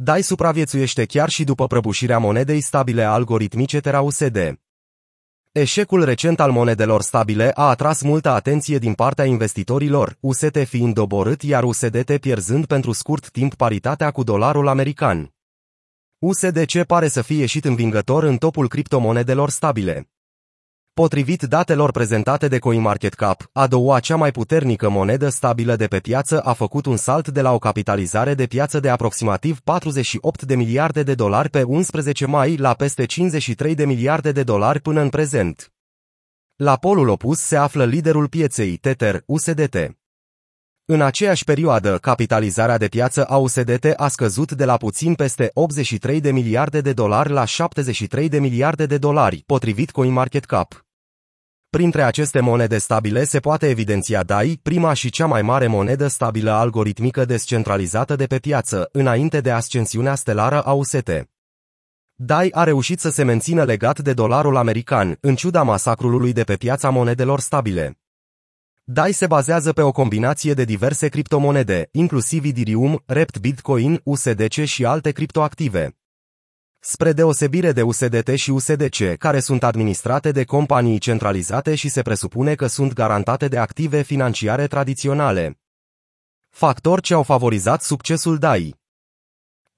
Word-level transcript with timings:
DAI 0.00 0.22
supraviețuiește 0.22 1.04
chiar 1.04 1.28
și 1.28 1.44
după 1.44 1.66
prăbușirea 1.66 2.18
monedei 2.18 2.60
stabile 2.60 3.02
algoritmice 3.02 3.80
TeraUSD. 3.80 4.60
Eșecul 5.52 6.04
recent 6.04 6.40
al 6.40 6.50
monedelor 6.50 7.02
stabile 7.02 7.50
a 7.54 7.68
atras 7.68 8.02
multă 8.02 8.28
atenție 8.30 8.78
din 8.78 8.94
partea 8.94 9.24
investitorilor, 9.24 10.16
UST 10.20 10.56
fiind 10.64 10.94
doborât 10.94 11.42
iar 11.42 11.64
USDT 11.64 12.16
pierzând 12.20 12.66
pentru 12.66 12.92
scurt 12.92 13.30
timp 13.30 13.54
paritatea 13.54 14.10
cu 14.10 14.22
dolarul 14.22 14.68
american. 14.68 15.34
USDC 16.18 16.82
pare 16.86 17.08
să 17.08 17.22
fie 17.22 17.38
ieșit 17.38 17.64
învingător 17.64 18.22
în 18.22 18.36
topul 18.36 18.68
criptomonedelor 18.68 19.50
stabile. 19.50 20.08
Potrivit 20.98 21.42
datelor 21.42 21.90
prezentate 21.90 22.48
de 22.48 22.58
CoinMarketCap, 22.58 23.50
a 23.52 23.66
doua 23.66 24.00
cea 24.00 24.16
mai 24.16 24.30
puternică 24.30 24.88
monedă 24.88 25.28
stabilă 25.28 25.76
de 25.76 25.86
pe 25.86 25.98
piață 25.98 26.40
a 26.40 26.52
făcut 26.52 26.86
un 26.86 26.96
salt 26.96 27.28
de 27.28 27.40
la 27.40 27.52
o 27.52 27.58
capitalizare 27.58 28.34
de 28.34 28.46
piață 28.46 28.80
de 28.80 28.88
aproximativ 28.88 29.60
48 29.60 30.42
de 30.42 30.56
miliarde 30.56 31.02
de 31.02 31.14
dolari 31.14 31.48
pe 31.48 31.62
11 31.62 32.26
mai 32.26 32.56
la 32.56 32.74
peste 32.74 33.04
53 33.04 33.74
de 33.74 33.84
miliarde 33.86 34.32
de 34.32 34.42
dolari 34.42 34.80
până 34.80 35.00
în 35.00 35.08
prezent. 35.08 35.72
La 36.56 36.76
polul 36.76 37.08
opus 37.08 37.38
se 37.38 37.56
află 37.56 37.84
liderul 37.84 38.28
pieței, 38.28 38.76
Tether, 38.76 39.22
USDT. 39.26 39.76
În 40.84 41.00
aceeași 41.00 41.44
perioadă, 41.44 41.98
capitalizarea 41.98 42.78
de 42.78 42.88
piață 42.88 43.24
a 43.24 43.36
USDT 43.36 43.84
a 43.96 44.08
scăzut 44.08 44.52
de 44.52 44.64
la 44.64 44.76
puțin 44.76 45.14
peste 45.14 45.50
83 45.54 46.20
de 46.20 46.30
miliarde 46.30 46.80
de 46.80 46.92
dolari 46.92 47.30
la 47.30 47.44
73 47.44 48.28
de 48.28 48.38
miliarde 48.38 48.86
de 48.86 48.98
dolari, 48.98 49.42
potrivit 49.46 49.90
CoinMarketCap. 49.90 50.86
Printre 51.70 52.02
aceste 52.02 52.40
monede 52.40 52.78
stabile 52.78 53.24
se 53.24 53.40
poate 53.40 53.68
evidenția 53.68 54.22
DAI, 54.22 54.60
prima 54.62 54.92
și 54.92 55.10
cea 55.10 55.26
mai 55.26 55.42
mare 55.42 55.66
monedă 55.66 56.06
stabilă 56.06 56.50
algoritmică 56.50 57.24
descentralizată 57.24 58.16
de 58.16 58.26
pe 58.26 58.38
piață, 58.38 58.88
înainte 58.92 59.40
de 59.40 59.50
ascensiunea 59.50 60.14
stelară 60.14 60.62
a 60.62 60.72
UST. 60.72 61.28
DAI 62.14 62.50
a 62.52 62.64
reușit 62.64 63.00
să 63.00 63.10
se 63.10 63.22
mențină 63.22 63.64
legat 63.64 63.98
de 63.98 64.12
dolarul 64.12 64.56
american, 64.56 65.18
în 65.20 65.34
ciuda 65.34 65.62
masacrului 65.62 66.32
de 66.32 66.42
pe 66.42 66.56
piața 66.56 66.90
monedelor 66.90 67.40
stabile. 67.40 67.98
DAI 68.84 69.12
se 69.12 69.26
bazează 69.26 69.72
pe 69.72 69.82
o 69.82 69.92
combinație 69.92 70.54
de 70.54 70.64
diverse 70.64 71.08
criptomonede, 71.08 71.88
inclusiv 71.92 72.44
Ethereum, 72.44 73.02
Rept 73.06 73.38
Bitcoin, 73.38 74.00
USDC 74.04 74.52
și 74.64 74.84
alte 74.84 75.10
criptoactive. 75.10 75.96
Spre 76.80 77.12
deosebire 77.12 77.72
de 77.72 77.82
USDT 77.82 78.28
și 78.34 78.50
USDC, 78.50 79.16
care 79.18 79.40
sunt 79.40 79.64
administrate 79.64 80.32
de 80.32 80.44
companii 80.44 80.98
centralizate 80.98 81.74
și 81.74 81.88
se 81.88 82.02
presupune 82.02 82.54
că 82.54 82.66
sunt 82.66 82.92
garantate 82.92 83.48
de 83.48 83.58
active 83.58 84.02
financiare 84.02 84.66
tradiționale. 84.66 85.58
Factori 86.48 87.02
ce 87.02 87.14
au 87.14 87.22
favorizat 87.22 87.82
succesul 87.82 88.38
DAI 88.38 88.76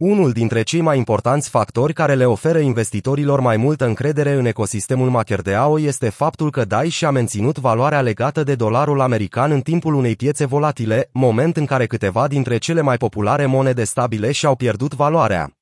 unul 0.00 0.32
dintre 0.32 0.62
cei 0.62 0.80
mai 0.80 0.96
importanți 0.96 1.48
factori 1.48 1.92
care 1.92 2.14
le 2.14 2.24
oferă 2.24 2.58
investitorilor 2.58 3.40
mai 3.40 3.56
multă 3.56 3.86
încredere 3.86 4.32
în 4.32 4.44
ecosistemul 4.44 5.10
MakerDAO 5.10 5.80
este 5.80 6.08
faptul 6.08 6.50
că 6.50 6.64
DAI 6.64 6.88
și-a 6.88 7.10
menținut 7.10 7.58
valoarea 7.58 8.00
legată 8.00 8.42
de 8.42 8.54
dolarul 8.54 9.00
american 9.00 9.50
în 9.50 9.60
timpul 9.60 9.94
unei 9.94 10.16
piețe 10.16 10.44
volatile, 10.44 11.08
moment 11.12 11.56
în 11.56 11.66
care 11.66 11.86
câteva 11.86 12.28
dintre 12.28 12.58
cele 12.58 12.80
mai 12.80 12.96
populare 12.96 13.46
monede 13.46 13.84
stabile 13.84 14.32
și-au 14.32 14.54
pierdut 14.54 14.94
valoarea. 14.94 15.59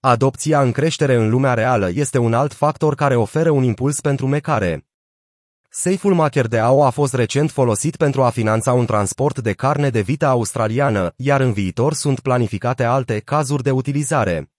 Adopția 0.00 0.60
în 0.60 0.72
creștere 0.72 1.14
în 1.14 1.30
lumea 1.30 1.54
reală 1.54 1.90
este 1.94 2.18
un 2.18 2.34
alt 2.34 2.52
factor 2.52 2.94
care 2.94 3.16
oferă 3.16 3.50
un 3.50 3.62
impuls 3.62 4.00
pentru 4.00 4.26
mecare. 4.26 4.86
Seiful 5.68 6.14
MakerDAO 6.14 6.84
a 6.84 6.90
fost 6.90 7.14
recent 7.14 7.50
folosit 7.50 7.96
pentru 7.96 8.22
a 8.22 8.30
finanța 8.30 8.72
un 8.72 8.86
transport 8.86 9.38
de 9.38 9.52
carne 9.52 9.90
de 9.90 10.00
vită 10.00 10.26
australiană, 10.26 11.12
iar 11.16 11.40
în 11.40 11.52
viitor 11.52 11.94
sunt 11.94 12.20
planificate 12.20 12.84
alte 12.84 13.18
cazuri 13.18 13.62
de 13.62 13.70
utilizare. 13.70 14.50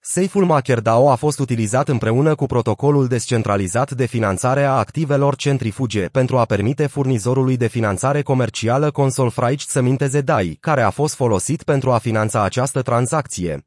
Seiful 0.00 0.44
MakerDAO 0.44 1.10
a 1.10 1.14
fost 1.14 1.38
utilizat 1.38 1.88
împreună 1.88 2.34
cu 2.34 2.46
protocolul 2.46 3.06
descentralizat 3.06 3.90
de 3.90 4.06
finanțare 4.06 4.64
a 4.64 4.72
activelor 4.72 5.36
centrifuge 5.36 6.06
pentru 6.06 6.38
a 6.38 6.44
permite 6.44 6.86
furnizorului 6.86 7.56
de 7.56 7.66
finanțare 7.66 8.22
comercială 8.22 8.90
Consolfraici 8.90 9.62
să 9.62 9.80
minteze 9.80 10.20
DAI, 10.20 10.56
care 10.60 10.82
a 10.82 10.90
fost 10.90 11.14
folosit 11.14 11.62
pentru 11.62 11.92
a 11.92 11.98
finanța 11.98 12.42
această 12.42 12.82
tranzacție. 12.82 13.62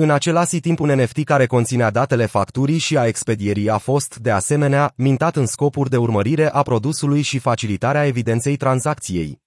În 0.00 0.10
același 0.10 0.60
timp 0.60 0.80
un 0.80 0.90
NFT 0.90 1.24
care 1.24 1.46
conținea 1.46 1.90
datele 1.90 2.26
facturii 2.26 2.78
și 2.78 2.98
a 2.98 3.06
expedierii 3.06 3.70
a 3.70 3.78
fost, 3.78 4.18
de 4.18 4.30
asemenea, 4.30 4.92
mintat 4.96 5.36
în 5.36 5.46
scopuri 5.46 5.90
de 5.90 5.96
urmărire 5.96 6.50
a 6.52 6.62
produsului 6.62 7.22
și 7.22 7.38
facilitarea 7.38 8.06
evidenței 8.06 8.56
tranzacției. 8.56 9.40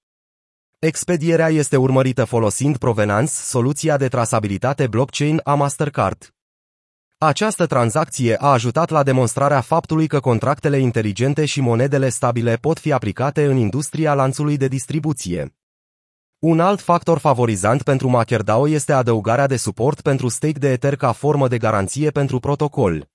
Expedierea 0.79 1.49
este 1.49 1.77
urmărită 1.77 2.23
folosind 2.23 2.77
Provenance, 2.77 3.31
soluția 3.31 3.97
de 3.97 4.07
trasabilitate 4.07 4.87
blockchain 4.87 5.39
a 5.43 5.53
Mastercard. 5.53 6.33
Această 7.17 7.65
tranzacție 7.65 8.35
a 8.39 8.47
ajutat 8.47 8.89
la 8.89 9.03
demonstrarea 9.03 9.61
faptului 9.61 10.07
că 10.07 10.19
contractele 10.19 10.77
inteligente 10.77 11.45
și 11.45 11.61
monedele 11.61 12.09
stabile 12.09 12.55
pot 12.55 12.79
fi 12.79 12.91
aplicate 12.91 13.45
în 13.45 13.57
industria 13.57 14.13
lanțului 14.13 14.57
de 14.57 14.67
distribuție. 14.67 15.60
Un 16.41 16.59
alt 16.59 16.81
factor 16.81 17.17
favorizant 17.17 17.83
pentru 17.83 18.09
MakerDAO 18.09 18.69
este 18.69 18.93
adăugarea 18.93 19.47
de 19.47 19.57
suport 19.57 20.01
pentru 20.01 20.27
stake 20.27 20.59
de 20.59 20.71
Ether 20.71 20.95
ca 20.95 21.11
formă 21.11 21.47
de 21.47 21.57
garanție 21.57 22.09
pentru 22.09 22.39
protocol. 22.39 23.09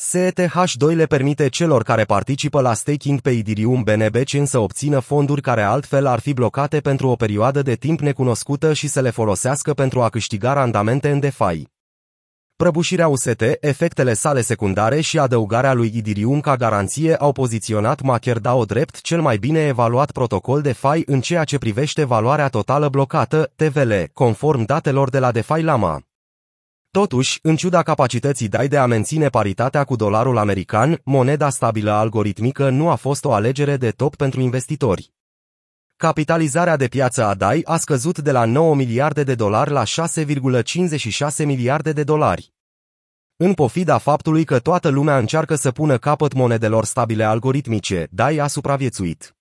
SETH2 0.00 0.94
le 0.94 1.06
permite 1.06 1.48
celor 1.48 1.82
care 1.82 2.04
participă 2.04 2.60
la 2.60 2.74
staking 2.74 3.20
pe 3.20 3.30
Ethereum 3.30 3.82
BNB 3.82 4.16
să 4.44 4.58
obțină 4.58 4.98
fonduri 4.98 5.40
care 5.40 5.62
altfel 5.62 6.06
ar 6.06 6.20
fi 6.20 6.32
blocate 6.32 6.80
pentru 6.80 7.08
o 7.08 7.14
perioadă 7.14 7.62
de 7.62 7.74
timp 7.74 8.00
necunoscută 8.00 8.72
și 8.72 8.88
să 8.88 9.00
le 9.00 9.10
folosească 9.10 9.72
pentru 9.72 10.02
a 10.02 10.08
câștiga 10.08 10.52
randamente 10.52 11.10
în 11.10 11.20
DeFi. 11.20 11.71
Prăbușirea 12.62 13.08
UST, 13.08 13.42
efectele 13.60 14.14
sale 14.14 14.40
secundare 14.40 15.00
și 15.00 15.18
adăugarea 15.18 15.72
lui 15.72 15.92
Ethereum 15.94 16.40
ca 16.40 16.56
garanție 16.56 17.16
au 17.16 17.32
poziționat 17.32 18.00
MakerDAO 18.00 18.64
drept 18.64 19.00
cel 19.00 19.20
mai 19.20 19.36
bine 19.36 19.60
evaluat 19.60 20.10
protocol 20.10 20.60
DeFi 20.60 21.02
în 21.06 21.20
ceea 21.20 21.44
ce 21.44 21.58
privește 21.58 22.04
valoarea 22.04 22.48
totală 22.48 22.88
blocată, 22.88 23.52
TVL, 23.56 23.92
conform 24.12 24.64
datelor 24.64 25.10
de 25.10 25.18
la 25.18 25.32
DeFi 25.32 25.60
Lama. 25.60 26.02
Totuși, 26.90 27.38
în 27.42 27.56
ciuda 27.56 27.82
capacității 27.82 28.48
DAI 28.48 28.68
de 28.68 28.76
a 28.76 28.86
menține 28.86 29.28
paritatea 29.28 29.84
cu 29.84 29.96
dolarul 29.96 30.38
american, 30.38 31.00
moneda 31.04 31.50
stabilă 31.50 31.90
algoritmică 31.90 32.68
nu 32.68 32.88
a 32.88 32.94
fost 32.94 33.24
o 33.24 33.32
alegere 33.32 33.76
de 33.76 33.90
top 33.90 34.16
pentru 34.16 34.40
investitori. 34.40 35.12
Capitalizarea 35.96 36.76
de 36.76 36.86
piață 36.86 37.24
a 37.24 37.34
DAI 37.34 37.60
a 37.64 37.76
scăzut 37.76 38.18
de 38.18 38.30
la 38.30 38.44
9 38.44 38.74
miliarde 38.74 39.22
de 39.22 39.34
dolari 39.34 39.70
la 39.70 39.82
6,56 39.82 41.44
miliarde 41.44 41.92
de 41.92 42.02
dolari. 42.02 42.51
În 43.44 43.52
pofida 43.54 43.98
faptului 43.98 44.44
că 44.44 44.58
toată 44.58 44.88
lumea 44.88 45.18
încearcă 45.18 45.54
să 45.54 45.70
pună 45.70 45.98
capăt 45.98 46.32
monedelor 46.32 46.84
stabile 46.84 47.24
algoritmice, 47.24 48.06
DAI 48.10 48.36
a 48.36 48.46
supraviețuit. 48.46 49.36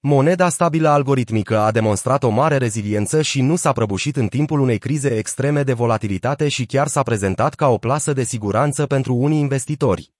Moneda 0.00 0.48
stabilă 0.48 0.88
algoritmică 0.88 1.58
a 1.58 1.70
demonstrat 1.70 2.22
o 2.22 2.28
mare 2.28 2.56
reziliență 2.56 3.22
și 3.22 3.40
nu 3.40 3.56
s-a 3.56 3.72
prăbușit 3.72 4.16
în 4.16 4.26
timpul 4.26 4.60
unei 4.60 4.78
crize 4.78 5.16
extreme 5.16 5.62
de 5.62 5.72
volatilitate 5.72 6.48
și 6.48 6.66
chiar 6.66 6.86
s-a 6.86 7.02
prezentat 7.02 7.54
ca 7.54 7.68
o 7.68 7.78
plasă 7.78 8.12
de 8.12 8.22
siguranță 8.22 8.86
pentru 8.86 9.14
unii 9.14 9.38
investitori. 9.38 10.12